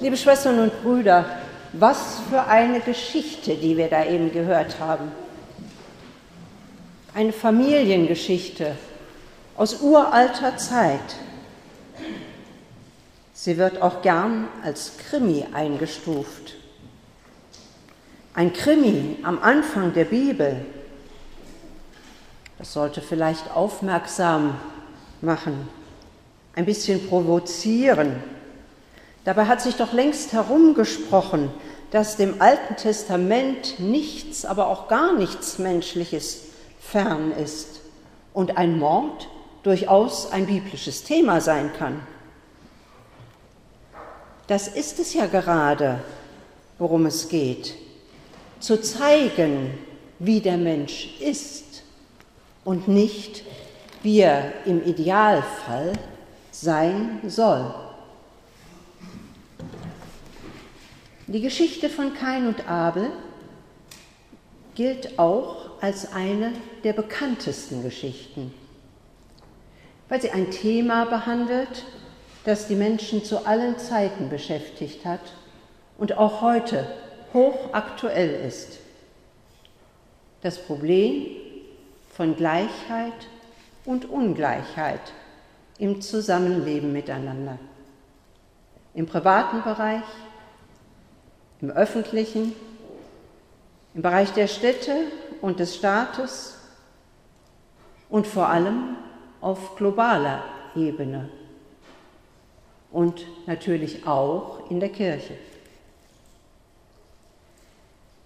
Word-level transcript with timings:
Liebe 0.00 0.16
Schwestern 0.16 0.60
und 0.60 0.82
Brüder, 0.84 1.24
was 1.72 2.20
für 2.30 2.44
eine 2.44 2.78
Geschichte, 2.78 3.56
die 3.56 3.76
wir 3.76 3.88
da 3.88 4.04
eben 4.04 4.32
gehört 4.32 4.78
haben. 4.78 5.10
Eine 7.14 7.32
Familiengeschichte 7.32 8.76
aus 9.56 9.80
uralter 9.80 10.56
Zeit. 10.56 11.16
Sie 13.34 13.58
wird 13.58 13.82
auch 13.82 14.00
gern 14.00 14.46
als 14.62 14.92
Krimi 14.98 15.44
eingestuft. 15.52 16.54
Ein 18.34 18.52
Krimi 18.52 19.16
am 19.24 19.42
Anfang 19.42 19.94
der 19.94 20.04
Bibel, 20.04 20.64
das 22.56 22.72
sollte 22.72 23.00
vielleicht 23.00 23.50
aufmerksam 23.50 24.60
machen, 25.22 25.68
ein 26.54 26.66
bisschen 26.66 27.04
provozieren. 27.08 28.37
Dabei 29.28 29.44
hat 29.44 29.60
sich 29.60 29.74
doch 29.74 29.92
längst 29.92 30.32
herumgesprochen, 30.32 31.50
dass 31.90 32.16
dem 32.16 32.40
Alten 32.40 32.76
Testament 32.76 33.78
nichts, 33.78 34.46
aber 34.46 34.68
auch 34.68 34.88
gar 34.88 35.12
nichts 35.12 35.58
Menschliches 35.58 36.44
fern 36.80 37.32
ist 37.32 37.82
und 38.32 38.56
ein 38.56 38.78
Mord 38.78 39.28
durchaus 39.64 40.32
ein 40.32 40.46
biblisches 40.46 41.04
Thema 41.04 41.42
sein 41.42 41.70
kann. 41.78 42.00
Das 44.46 44.66
ist 44.66 44.98
es 44.98 45.12
ja 45.12 45.26
gerade, 45.26 46.00
worum 46.78 47.04
es 47.04 47.28
geht, 47.28 47.74
zu 48.60 48.80
zeigen, 48.80 49.74
wie 50.18 50.40
der 50.40 50.56
Mensch 50.56 51.20
ist 51.20 51.82
und 52.64 52.88
nicht, 52.88 53.42
wie 54.02 54.20
er 54.20 54.54
im 54.64 54.82
Idealfall 54.82 55.92
sein 56.50 57.20
soll. 57.26 57.87
Die 61.30 61.42
Geschichte 61.42 61.90
von 61.90 62.14
Kain 62.14 62.46
und 62.46 62.66
Abel 62.70 63.10
gilt 64.74 65.18
auch 65.18 65.82
als 65.82 66.14
eine 66.14 66.54
der 66.84 66.94
bekanntesten 66.94 67.82
Geschichten, 67.82 68.54
weil 70.08 70.22
sie 70.22 70.30
ein 70.30 70.50
Thema 70.50 71.04
behandelt, 71.04 71.84
das 72.46 72.66
die 72.66 72.76
Menschen 72.76 73.26
zu 73.26 73.44
allen 73.44 73.78
Zeiten 73.78 74.30
beschäftigt 74.30 75.04
hat 75.04 75.20
und 75.98 76.16
auch 76.16 76.40
heute 76.40 76.90
hochaktuell 77.34 78.46
ist. 78.46 78.78
Das 80.40 80.56
Problem 80.56 81.26
von 82.10 82.36
Gleichheit 82.36 83.28
und 83.84 84.08
Ungleichheit 84.08 85.12
im 85.78 86.00
Zusammenleben 86.00 86.90
miteinander. 86.90 87.58
Im 88.94 89.04
privaten 89.04 89.62
Bereich, 89.62 90.04
im 91.60 91.70
öffentlichen, 91.70 92.54
im 93.94 94.02
Bereich 94.02 94.32
der 94.32 94.46
Städte 94.46 94.94
und 95.40 95.60
des 95.60 95.76
Staates 95.76 96.56
und 98.08 98.26
vor 98.26 98.48
allem 98.48 98.96
auf 99.40 99.76
globaler 99.76 100.42
Ebene 100.76 101.28
und 102.90 103.26
natürlich 103.46 104.06
auch 104.06 104.70
in 104.70 104.80
der 104.80 104.88
Kirche. 104.90 105.34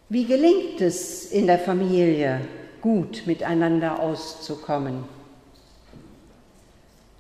Wie 0.08 0.24
gelingt 0.24 0.80
es 0.80 1.32
in 1.32 1.46
der 1.46 1.58
Familie, 1.58 2.42
gut 2.82 3.22
miteinander 3.26 4.00
auszukommen? 4.00 5.04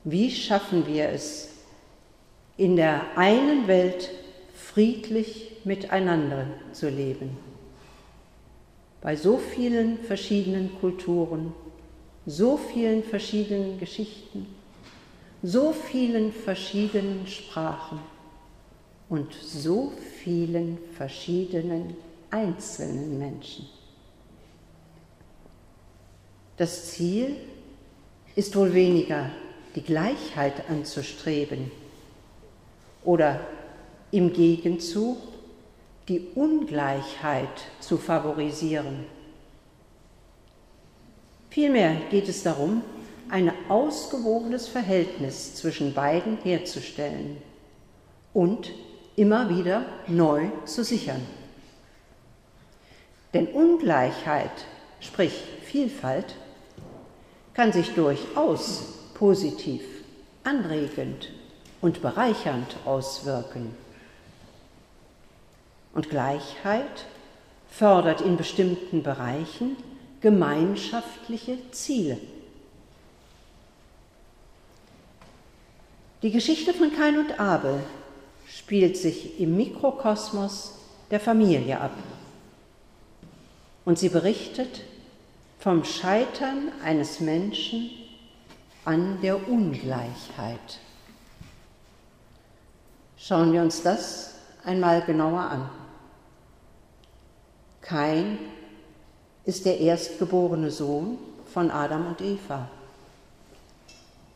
Wie 0.04 0.30
schaffen 0.30 0.86
wir 0.86 1.08
es, 1.08 1.48
in 2.56 2.76
der 2.76 3.00
einen 3.16 3.66
Welt 3.66 4.10
friedlich 4.54 5.51
miteinander 5.64 6.46
zu 6.72 6.88
leben? 6.88 7.36
Bei 9.00 9.16
so 9.16 9.38
vielen 9.38 9.98
verschiedenen 9.98 10.78
Kulturen, 10.80 11.52
so 12.26 12.56
vielen 12.56 13.02
verschiedenen 13.02 13.78
Geschichten, 13.78 14.46
so 15.42 15.72
vielen 15.72 16.32
verschiedenen 16.32 17.26
Sprachen 17.26 17.98
und 19.08 19.32
so 19.34 19.92
vielen 20.22 20.78
verschiedenen 20.96 21.96
einzelnen 22.30 23.18
Menschen. 23.18 23.66
Das 26.56 26.92
Ziel 26.92 27.36
ist 28.36 28.54
wohl 28.54 28.72
weniger 28.72 29.30
die 29.74 29.82
Gleichheit 29.82 30.68
anzustreben 30.70 31.70
oder 33.04 33.40
im 34.12 34.32
Gegenzug 34.32 35.16
die 36.08 36.28
Ungleichheit 36.34 37.66
zu 37.80 37.96
favorisieren. 37.96 39.04
Vielmehr 41.50 41.96
geht 42.10 42.28
es 42.28 42.42
darum, 42.42 42.82
ein 43.28 43.52
ausgewogenes 43.68 44.68
Verhältnis 44.68 45.54
zwischen 45.54 45.94
beiden 45.94 46.38
herzustellen 46.38 47.38
und 48.32 48.72
immer 49.16 49.48
wieder 49.48 49.84
neu 50.08 50.48
zu 50.64 50.82
sichern. 50.82 51.22
Denn 53.32 53.46
Ungleichheit, 53.48 54.66
sprich 55.00 55.32
Vielfalt, 55.64 56.34
kann 57.54 57.72
sich 57.72 57.94
durchaus 57.94 58.82
positiv, 59.14 59.82
anregend 60.44 61.30
und 61.80 62.02
bereichernd 62.02 62.76
auswirken. 62.84 63.81
Und 65.94 66.10
Gleichheit 66.10 67.06
fördert 67.70 68.20
in 68.20 68.36
bestimmten 68.36 69.02
Bereichen 69.02 69.76
gemeinschaftliche 70.20 71.58
Ziele. 71.70 72.18
Die 76.22 76.30
Geschichte 76.30 76.72
von 76.72 76.94
Kain 76.94 77.18
und 77.18 77.40
Abel 77.40 77.82
spielt 78.46 78.96
sich 78.96 79.40
im 79.40 79.56
Mikrokosmos 79.56 80.78
der 81.10 81.18
Familie 81.18 81.80
ab. 81.80 81.92
Und 83.84 83.98
sie 83.98 84.08
berichtet 84.08 84.82
vom 85.58 85.84
Scheitern 85.84 86.70
eines 86.84 87.20
Menschen 87.20 87.90
an 88.84 89.20
der 89.20 89.48
Ungleichheit. 89.48 90.78
Schauen 93.16 93.52
wir 93.52 93.62
uns 93.62 93.82
das 93.82 94.34
einmal 94.64 95.02
genauer 95.02 95.40
an. 95.40 95.81
Kain 97.82 98.38
ist 99.44 99.66
der 99.66 99.78
erstgeborene 99.80 100.70
Sohn 100.70 101.18
von 101.52 101.70
Adam 101.70 102.06
und 102.06 102.20
Eva. 102.20 102.68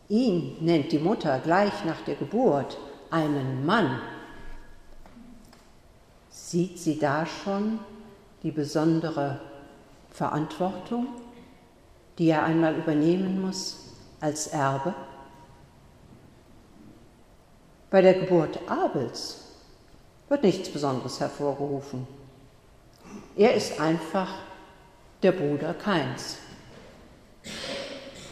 Ihn 0.08 0.56
nennt 0.60 0.92
die 0.92 0.98
Mutter 0.98 1.38
gleich 1.38 1.84
nach 1.84 2.00
der 2.02 2.16
Geburt 2.16 2.76
einen 3.10 3.64
Mann. 3.64 4.00
Sieht 6.28 6.78
sie 6.78 6.98
da 6.98 7.24
schon 7.24 7.78
die 8.42 8.50
besondere 8.50 9.40
Verantwortung, 10.10 11.08
die 12.18 12.28
er 12.28 12.44
einmal 12.44 12.76
übernehmen 12.76 13.40
muss 13.40 13.94
als 14.20 14.48
Erbe? 14.48 14.94
Bei 17.90 18.02
der 18.02 18.14
Geburt 18.14 18.58
Abels 18.68 19.44
wird 20.28 20.42
nichts 20.42 20.68
Besonderes 20.68 21.20
hervorgerufen. 21.20 22.06
Er 23.36 23.52
ist 23.52 23.78
einfach 23.78 24.30
der 25.22 25.32
Bruder 25.32 25.74
Kains. 25.74 26.38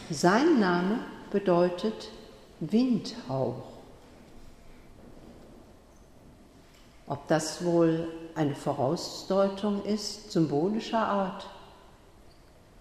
Sein 0.09 0.59
Name 0.59 0.99
bedeutet 1.29 2.09
Windhauch. 2.59 3.63
Ob 7.05 7.27
das 7.27 7.63
wohl 7.63 8.07
eine 8.33 8.55
Vorausdeutung 8.55 9.85
ist, 9.85 10.31
symbolischer 10.31 11.05
Art, 11.07 11.47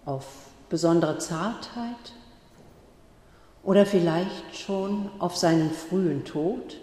auf 0.06 0.24
besondere 0.70 1.18
Zartheit 1.18 2.14
oder 3.62 3.84
vielleicht 3.84 4.56
schon 4.56 5.10
auf 5.18 5.36
seinen 5.36 5.70
frühen 5.70 6.24
Tod? 6.24 6.78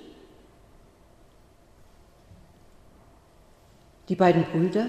Die 4.07 4.15
beiden 4.15 4.43
Brüder 4.45 4.85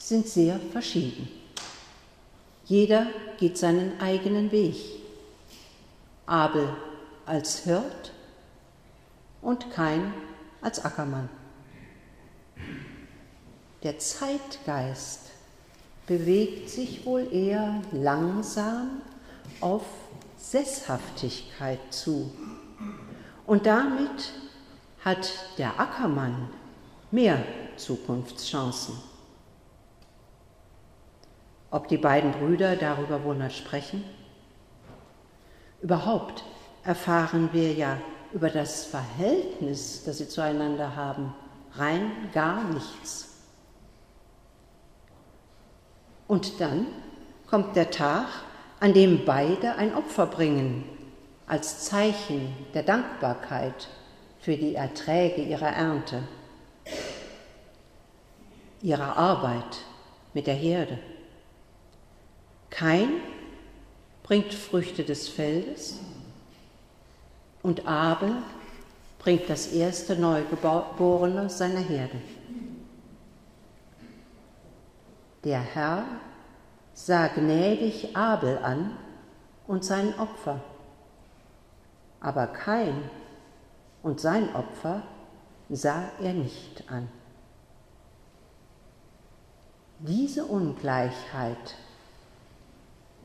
sind 0.00 0.26
sehr 0.26 0.58
verschieden. 0.72 1.28
Jeder 2.64 3.06
geht 3.38 3.58
seinen 3.58 4.00
eigenen 4.00 4.50
Weg. 4.50 4.76
Abel 6.26 6.68
als 7.26 7.64
Hirt 7.64 8.12
und 9.42 9.70
Kain 9.70 10.12
als 10.60 10.84
Ackermann. 10.84 11.28
Der 13.82 13.98
Zeitgeist 13.98 15.30
bewegt 16.06 16.68
sich 16.68 17.04
wohl 17.04 17.32
eher 17.32 17.82
langsam 17.92 19.02
auf 19.60 19.84
Sesshaftigkeit 20.38 21.78
zu 21.90 22.32
und 23.46 23.66
damit 23.66 24.32
hat 25.04 25.30
der 25.58 25.78
Ackermann 25.80 26.48
mehr 27.10 27.42
Zukunftschancen. 27.76 29.09
Ob 31.70 31.88
die 31.88 31.98
beiden 31.98 32.32
Brüder 32.32 32.76
darüber 32.76 33.22
wohl 33.24 33.36
mal 33.36 33.50
sprechen? 33.50 34.04
Überhaupt 35.80 36.42
erfahren 36.84 37.50
wir 37.52 37.72
ja 37.72 37.98
über 38.32 38.50
das 38.50 38.84
Verhältnis, 38.84 40.04
das 40.04 40.18
sie 40.18 40.28
zueinander 40.28 40.96
haben, 40.96 41.34
rein 41.74 42.10
gar 42.32 42.64
nichts. 42.64 43.28
Und 46.26 46.60
dann 46.60 46.86
kommt 47.48 47.76
der 47.76 47.90
Tag, 47.90 48.26
an 48.78 48.94
dem 48.94 49.24
beide 49.24 49.74
ein 49.76 49.94
Opfer 49.94 50.26
bringen, 50.26 50.84
als 51.46 51.84
Zeichen 51.84 52.54
der 52.72 52.84
Dankbarkeit 52.84 53.88
für 54.38 54.56
die 54.56 54.74
Erträge 54.74 55.42
ihrer 55.42 55.70
Ernte, 55.70 56.22
ihrer 58.80 59.16
Arbeit 59.16 59.84
mit 60.32 60.46
der 60.46 60.54
Herde. 60.54 60.98
Kein 62.70 63.20
bringt 64.22 64.54
Früchte 64.54 65.04
des 65.04 65.28
Feldes 65.28 65.98
und 67.62 67.86
Abel 67.86 68.32
bringt 69.18 69.50
das 69.50 69.66
erste 69.68 70.16
Neugeborene 70.16 71.50
seiner 71.50 71.80
Herde. 71.80 72.20
Der 75.44 75.60
Herr 75.60 76.04
sah 76.94 77.28
gnädig 77.28 78.16
Abel 78.16 78.58
an 78.58 78.96
und 79.66 79.84
sein 79.84 80.18
Opfer, 80.18 80.60
aber 82.20 82.46
Kain 82.46 83.10
und 84.02 84.20
sein 84.20 84.54
Opfer 84.54 85.02
sah 85.68 86.10
er 86.20 86.32
nicht 86.32 86.90
an. 86.90 87.08
Diese 90.00 90.44
Ungleichheit 90.44 91.76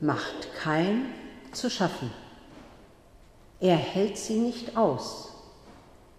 macht 0.02 0.54
Kain 0.62 1.06
zu 1.52 1.70
schaffen. 1.70 2.12
Er 3.60 3.78
hält 3.78 4.18
sie 4.18 4.40
nicht 4.40 4.76
aus. 4.78 5.32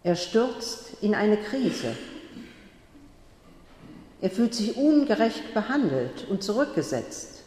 Er 0.02 0.16
stürzt 0.16 1.02
in 1.02 1.14
eine 1.14 1.36
Krise. 1.36 1.96
Er 4.20 4.30
fühlt 4.30 4.54
sich 4.54 4.76
ungerecht 4.76 5.52
behandelt 5.52 6.26
und 6.28 6.42
zurückgesetzt. 6.42 7.42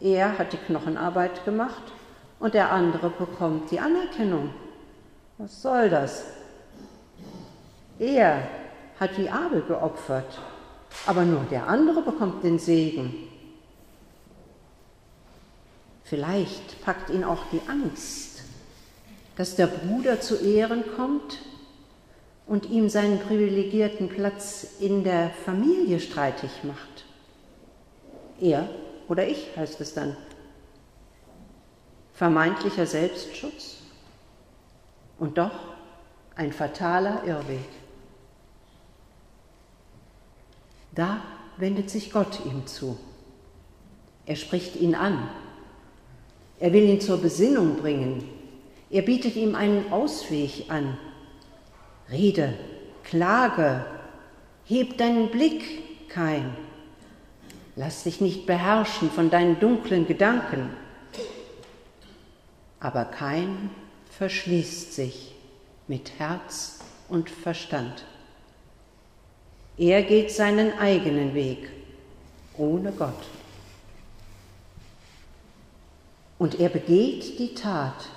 Er 0.00 0.38
hat 0.38 0.52
die 0.52 0.58
Knochenarbeit 0.58 1.44
gemacht 1.44 1.82
und 2.38 2.54
der 2.54 2.70
andere 2.70 3.10
bekommt 3.10 3.70
die 3.70 3.80
Anerkennung. 3.80 4.50
Was 5.38 5.62
soll 5.62 5.90
das? 5.90 6.24
Er 7.98 8.46
hat 9.00 9.18
wie 9.18 9.28
Abel 9.28 9.62
geopfert, 9.62 10.38
aber 11.06 11.24
nur 11.24 11.44
der 11.50 11.66
andere 11.66 12.02
bekommt 12.02 12.44
den 12.44 12.58
Segen. 12.58 13.28
Vielleicht 16.06 16.84
packt 16.84 17.10
ihn 17.10 17.24
auch 17.24 17.42
die 17.50 17.60
Angst, 17.68 18.42
dass 19.36 19.56
der 19.56 19.66
Bruder 19.66 20.20
zu 20.20 20.36
Ehren 20.36 20.84
kommt 20.96 21.38
und 22.46 22.66
ihm 22.70 22.88
seinen 22.88 23.18
privilegierten 23.18 24.08
Platz 24.08 24.68
in 24.78 25.02
der 25.02 25.30
Familie 25.30 25.98
streitig 25.98 26.62
macht. 26.62 27.04
Er 28.40 28.68
oder 29.08 29.26
ich 29.26 29.56
heißt 29.56 29.80
es 29.80 29.94
dann. 29.94 30.16
Vermeintlicher 32.14 32.86
Selbstschutz 32.86 33.78
und 35.18 35.38
doch 35.38 35.74
ein 36.36 36.52
fataler 36.52 37.24
Irrweg. 37.24 37.68
Da 40.94 41.20
wendet 41.56 41.90
sich 41.90 42.12
Gott 42.12 42.44
ihm 42.46 42.64
zu. 42.66 42.96
Er 44.24 44.36
spricht 44.36 44.76
ihn 44.76 44.94
an. 44.94 45.28
Er 46.58 46.72
will 46.72 46.84
ihn 46.84 47.00
zur 47.00 47.18
Besinnung 47.18 47.76
bringen. 47.76 48.28
Er 48.90 49.02
bietet 49.02 49.36
ihm 49.36 49.54
einen 49.54 49.92
Ausweg 49.92 50.64
an. 50.68 50.96
Rede, 52.10 52.54
klage, 53.04 53.84
heb 54.64 54.96
deinen 54.96 55.30
Blick, 55.30 56.08
kein. 56.08 56.56
Lass 57.74 58.04
dich 58.04 58.20
nicht 58.20 58.46
beherrschen 58.46 59.10
von 59.10 59.28
deinen 59.28 59.60
dunklen 59.60 60.06
Gedanken. 60.06 60.70
Aber 62.80 63.04
kein 63.04 63.70
verschließt 64.10 64.94
sich 64.94 65.34
mit 65.88 66.18
Herz 66.18 66.80
und 67.08 67.28
Verstand. 67.28 68.04
Er 69.76 70.02
geht 70.02 70.30
seinen 70.30 70.78
eigenen 70.78 71.34
Weg, 71.34 71.68
ohne 72.56 72.92
Gott. 72.92 73.26
Und 76.38 76.60
er 76.60 76.68
begeht 76.68 77.38
die 77.38 77.54
Tat, 77.54 78.08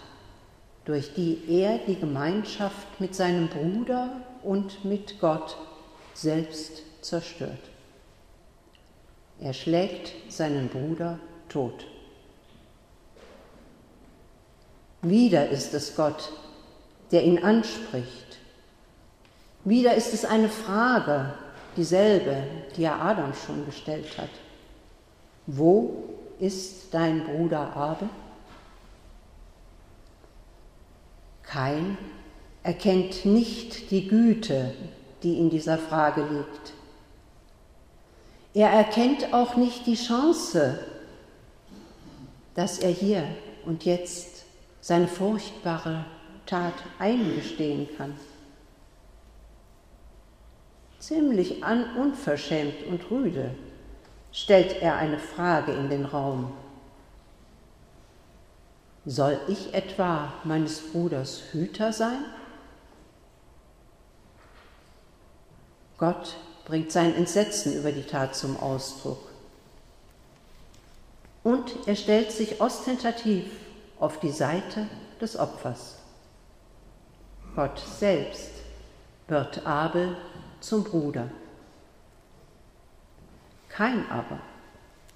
durch 0.86 1.14
die 1.14 1.42
er 1.48 1.78
die 1.80 1.96
Gemeinschaft 1.96 3.00
mit 3.00 3.16
seinem 3.16 3.48
Bruder 3.48 4.10
und 4.44 4.84
mit 4.84 5.20
Gott 5.20 5.56
selbst 6.14 6.84
zerstört. 7.02 7.60
Er 9.40 9.54
schlägt 9.54 10.12
seinen 10.30 10.68
Bruder 10.68 11.20
tot. 11.48 11.86
Wieder 15.02 15.48
ist 15.50 15.74
es 15.74 15.96
Gott, 15.96 16.32
der 17.12 17.24
ihn 17.24 17.42
anspricht. 17.42 18.38
Wieder 19.64 19.96
ist 19.96 20.14
es 20.14 20.26
eine 20.26 20.50
Frage, 20.50 21.34
dieselbe, 21.78 22.44
die 22.76 22.84
er 22.84 23.02
Adam 23.02 23.34
schon 23.34 23.66
gestellt 23.66 24.18
hat. 24.18 24.30
Wo 25.48 26.09
ist 26.40 26.94
dein 26.94 27.26
Bruder 27.26 27.76
Abel? 27.76 28.10
Kein 31.44 31.98
erkennt 32.64 33.26
nicht 33.26 33.92
die 33.92 34.08
Güte, 34.08 34.74
die 35.24 35.38
in 35.40 35.50
dieser 35.50 35.78
Frage 35.78 36.22
liegt. 36.22 36.74
Er 38.54 38.70
erkennt 38.70 39.34
auch 39.34 39.56
nicht 39.56 39.86
die 39.86 39.96
Chance, 39.96 40.80
dass 42.56 42.80
er 42.80 42.92
hier 42.92 43.24
und 43.66 43.86
jetzt 43.86 44.46
seine 44.82 45.08
furchtbare 45.08 46.06
Tat 46.46 46.74
eingestehen 46.98 47.88
kann. 47.98 48.16
Ziemlich 51.00 51.64
unverschämt 51.98 52.86
und 52.88 53.10
rüde 53.10 53.52
stellt 54.32 54.82
er 54.82 54.96
eine 54.96 55.20
Frage 55.20 55.72
in 55.74 55.90
den 55.90 56.06
Raum. 56.06 56.54
Soll 59.06 59.40
ich 59.48 59.74
etwa 59.74 60.34
meines 60.44 60.92
Bruders 60.92 61.42
Hüter 61.52 61.94
sein? 61.94 62.26
Gott 65.98 66.36
bringt 66.66 66.92
sein 66.92 67.16
Entsetzen 67.16 67.74
über 67.74 67.92
die 67.92 68.04
Tat 68.04 68.36
zum 68.36 68.58
Ausdruck. 68.58 69.20
Und 71.44 71.72
er 71.88 71.96
stellt 71.96 72.32
sich 72.32 72.62
ostentativ 72.62 73.46
auf 74.00 74.20
die 74.20 74.32
Seite 74.32 74.88
des 75.20 75.38
Opfers. 75.38 75.96
Gott 77.56 77.80
selbst 77.80 78.52
wird 79.28 79.66
Abel 79.66 80.16
zum 80.60 80.84
Bruder. 80.84 81.30
Kein 83.70 84.10
aber 84.10 84.40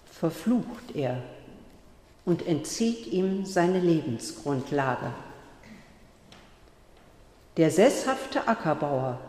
verflucht 0.06 0.96
er 0.96 1.22
und 2.26 2.48
entzieht 2.48 3.08
ihm 3.08 3.46
seine 3.46 3.80
Lebensgrundlage. 3.80 5.12
Der 7.58 7.70
sesshafte 7.70 8.48
Ackerbauer 8.48 9.20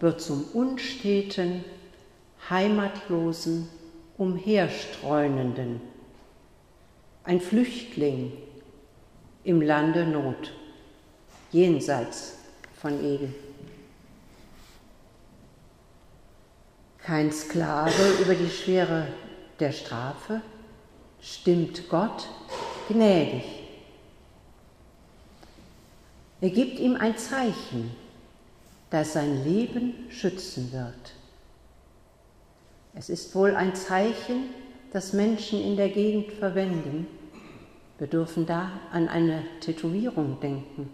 wird 0.00 0.20
zum 0.20 0.44
unsteten, 0.52 1.64
heimatlosen, 2.50 3.68
umherstreunenden, 4.16 5.80
ein 7.24 7.40
Flüchtling 7.40 8.32
im 9.44 9.60
Lande 9.60 10.06
Not, 10.06 10.52
jenseits 11.50 12.34
von 12.80 13.02
Eden. 13.04 13.34
Kein 17.08 17.32
Sklave 17.32 18.20
über 18.20 18.34
die 18.34 18.50
Schwere 18.50 19.06
der 19.60 19.72
Strafe, 19.72 20.42
stimmt 21.22 21.88
Gott 21.88 22.28
gnädig. 22.86 23.44
Er 26.42 26.50
gibt 26.50 26.78
ihm 26.78 26.96
ein 26.96 27.16
Zeichen, 27.16 27.92
das 28.90 29.14
sein 29.14 29.42
Leben 29.42 29.94
schützen 30.10 30.70
wird. 30.70 31.14
Es 32.94 33.08
ist 33.08 33.34
wohl 33.34 33.56
ein 33.56 33.74
Zeichen, 33.74 34.50
das 34.92 35.14
Menschen 35.14 35.62
in 35.62 35.78
der 35.78 35.88
Gegend 35.88 36.32
verwenden. 36.32 37.06
Wir 37.96 38.08
dürfen 38.08 38.44
da 38.44 38.70
an 38.92 39.08
eine 39.08 39.44
Tätowierung 39.60 40.40
denken. 40.40 40.90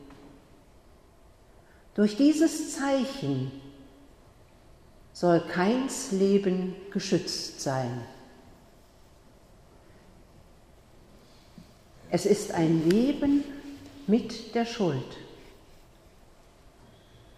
Durch 1.96 2.16
dieses 2.16 2.76
Zeichen 2.76 3.63
soll 5.14 5.40
keins 5.40 6.10
Leben 6.10 6.74
geschützt 6.92 7.60
sein. 7.60 8.02
Es 12.10 12.26
ist 12.26 12.52
ein 12.52 12.88
Leben 12.90 13.44
mit 14.06 14.54
der 14.54 14.66
Schuld. 14.66 15.16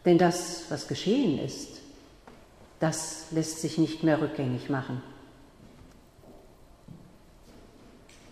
Denn 0.05 0.19
das, 0.19 0.65
was 0.71 0.89
geschehen 0.89 1.39
ist, 1.39 1.81
das 2.81 3.27
lässt 3.31 3.61
sich 3.61 3.79
nicht 3.79 4.03
mehr 4.03 4.21
rückgängig 4.21 4.69
machen. 4.69 5.03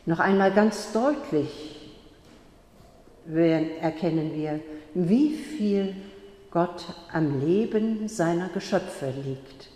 Noch 0.07 0.21
einmal 0.21 0.53
ganz 0.53 0.93
deutlich 0.93 1.51
erkennen 3.27 4.35
wir, 4.35 4.61
wie 4.95 5.35
viel 5.35 5.97
Gott 6.55 6.85
am 7.13 7.41
Leben 7.41 8.09
seiner 8.09 8.49
Geschöpfe 8.49 9.11
liegt. 9.11 9.71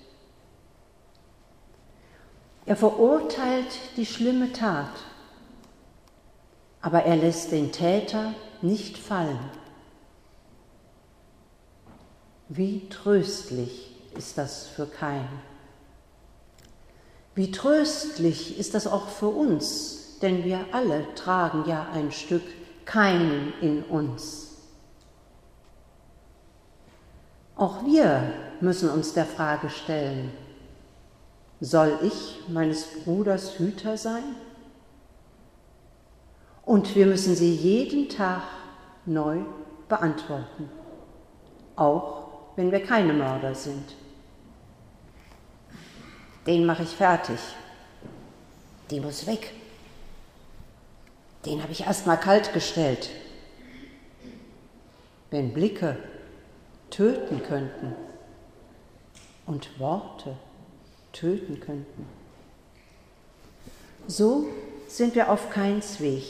Er 2.67 2.77
verurteilt 2.77 3.81
die 3.97 4.07
schlimme 4.07 4.53
Tat, 4.53 4.93
aber 6.81 7.03
er 7.03 7.17
lässt 7.17 7.51
den 7.51 7.73
Täter 7.73 8.33
nicht 8.63 8.97
fallen. 8.97 9.41
Wie 12.49 12.89
tröstlich 12.89 13.97
ist 14.17 14.39
das 14.39 14.69
für 14.69 14.87
keinen. 14.87 15.43
Wie 17.35 17.51
tröstlich 17.51 18.57
ist 18.57 18.75
das 18.75 18.87
auch 18.87 19.09
für 19.09 19.31
uns, 19.31 20.19
denn 20.23 20.45
wir 20.45 20.65
alle 20.71 21.13
tragen 21.17 21.69
ja 21.69 21.89
ein 21.93 22.13
Stück 22.13 22.45
Kein 22.85 23.53
in 23.61 23.83
uns. 23.83 24.48
Auch 27.59 27.85
wir 27.85 28.33
müssen 28.61 28.89
uns 28.89 29.15
der 29.15 29.27
Frage 29.27 29.69
stellen, 29.69 30.31
soll 31.61 31.99
ich 32.03 32.39
meines 32.49 32.87
Bruders 33.03 33.59
Hüter 33.59 33.97
sein? 33.97 34.23
Und 36.65 36.95
wir 36.95 37.07
müssen 37.07 37.35
sie 37.35 37.53
jeden 37.53 38.09
Tag 38.09 38.43
neu 39.07 39.41
beantworten, 39.89 40.71
auch 41.75 42.29
wenn 42.55 42.71
wir 42.71 42.85
keine 42.85 43.13
Mörder 43.13 43.57
sind. 43.57 43.97
Den 46.47 46.65
mache 46.65 46.85
ich 46.85 46.91
fertig. 46.91 47.41
Die 48.93 49.01
muss 49.01 49.27
weg. 49.27 49.53
Den 51.45 51.61
habe 51.61 51.73
ich 51.73 51.81
erst 51.81 52.07
mal 52.07 52.17
kalt 52.17 52.53
gestellt. 52.53 53.11
Wenn 55.33 55.53
Blicke 55.53 55.97
töten 56.91 57.43
könnten 57.43 57.95
und 59.47 59.79
Worte 59.79 60.37
töten 61.13 61.61
könnten. 61.61 62.07
So 64.07 64.47
sind 64.89 65.15
wir 65.15 65.31
auf 65.31 65.51
Keins 65.51 66.01
Weg. 66.01 66.25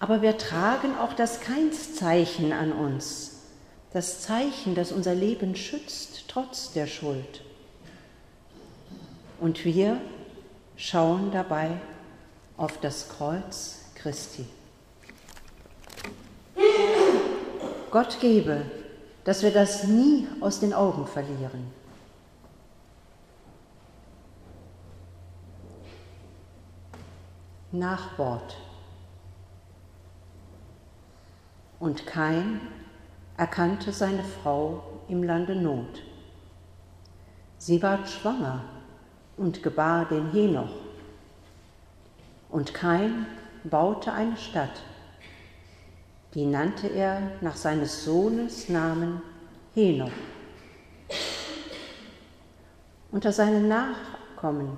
Aber 0.00 0.22
wir 0.22 0.38
tragen 0.38 0.96
auch 0.96 1.12
das 1.12 1.40
Keinszeichen 1.40 2.52
an 2.52 2.72
uns, 2.72 3.42
das 3.92 4.20
Zeichen, 4.22 4.74
das 4.74 4.92
unser 4.92 5.14
Leben 5.14 5.56
schützt, 5.56 6.24
trotz 6.28 6.72
der 6.72 6.86
Schuld. 6.86 7.42
Und 9.40 9.64
wir 9.64 10.00
schauen 10.76 11.30
dabei 11.32 11.70
auf 12.56 12.78
das 12.80 13.08
Kreuz 13.08 13.80
Christi. 13.94 14.46
Gott 17.90 18.20
gebe, 18.20 18.64
dass 19.28 19.42
wir 19.42 19.50
das 19.50 19.84
nie 19.84 20.26
aus 20.40 20.58
den 20.58 20.72
Augen 20.72 21.06
verlieren. 21.06 21.70
Nachwort. 27.70 28.56
Und 31.78 32.06
Kain 32.06 32.62
erkannte 33.36 33.92
seine 33.92 34.24
Frau 34.24 34.82
im 35.08 35.22
Lande 35.22 35.54
Not. 35.54 36.02
Sie 37.58 37.82
ward 37.82 38.08
schwanger 38.08 38.64
und 39.36 39.62
gebar 39.62 40.06
den 40.06 40.30
Henoch. 40.30 40.72
Und 42.48 42.72
Kain 42.72 43.26
baute 43.64 44.10
eine 44.10 44.38
Stadt. 44.38 44.80
Die 46.34 46.44
nannte 46.44 46.88
er 46.88 47.32
nach 47.40 47.56
seines 47.56 48.04
Sohnes 48.04 48.68
Namen 48.68 49.22
Henoch. 49.74 50.10
Unter 53.10 53.32
seinen 53.32 53.68
Nachkommen 53.68 54.76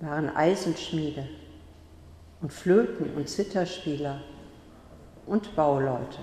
waren 0.00 0.34
Eisenschmiede 0.34 1.28
und 2.40 2.52
Flöten- 2.52 3.14
und 3.14 3.28
Zitterspieler 3.28 4.20
und 5.26 5.54
Bauleute. 5.54 6.18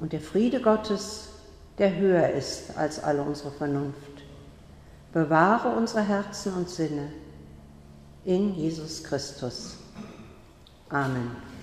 Und 0.00 0.12
der 0.12 0.20
Friede 0.20 0.60
Gottes, 0.60 1.30
der 1.78 1.96
höher 1.96 2.28
ist 2.30 2.76
als 2.76 3.02
alle 3.02 3.22
unsere 3.22 3.50
Vernunft, 3.50 4.22
bewahre 5.12 5.70
unsere 5.70 6.02
Herzen 6.02 6.52
und 6.54 6.68
Sinne 6.68 7.10
in 8.24 8.54
Jesus 8.54 9.02
Christus. 9.02 9.78
Amen. 10.94 11.53